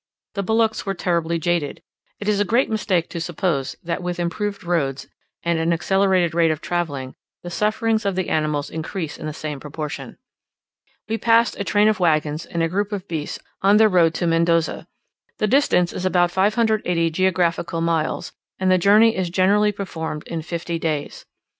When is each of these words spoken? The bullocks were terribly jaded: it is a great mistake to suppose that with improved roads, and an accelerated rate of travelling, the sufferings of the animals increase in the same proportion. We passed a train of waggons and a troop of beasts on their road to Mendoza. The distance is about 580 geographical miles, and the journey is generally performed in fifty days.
The 0.33 0.41
bullocks 0.41 0.83
were 0.83 0.95
terribly 0.95 1.37
jaded: 1.37 1.83
it 2.19 2.27
is 2.27 2.39
a 2.39 2.43
great 2.43 2.71
mistake 2.71 3.07
to 3.11 3.21
suppose 3.21 3.75
that 3.83 4.01
with 4.01 4.19
improved 4.19 4.63
roads, 4.63 5.05
and 5.43 5.59
an 5.59 5.71
accelerated 5.71 6.33
rate 6.33 6.49
of 6.49 6.59
travelling, 6.59 7.13
the 7.43 7.51
sufferings 7.51 8.03
of 8.03 8.15
the 8.15 8.27
animals 8.29 8.71
increase 8.71 9.19
in 9.19 9.27
the 9.27 9.31
same 9.31 9.59
proportion. 9.59 10.17
We 11.07 11.19
passed 11.19 11.55
a 11.59 11.63
train 11.63 11.87
of 11.87 11.99
waggons 11.99 12.47
and 12.47 12.63
a 12.63 12.69
troop 12.69 12.91
of 12.91 13.07
beasts 13.07 13.37
on 13.61 13.77
their 13.77 13.89
road 13.89 14.15
to 14.15 14.25
Mendoza. 14.25 14.87
The 15.37 15.45
distance 15.45 15.93
is 15.93 16.03
about 16.03 16.31
580 16.31 17.11
geographical 17.11 17.79
miles, 17.81 18.31
and 18.57 18.71
the 18.71 18.79
journey 18.79 19.15
is 19.15 19.29
generally 19.29 19.71
performed 19.71 20.25
in 20.25 20.41
fifty 20.41 20.79
days. 20.79 21.27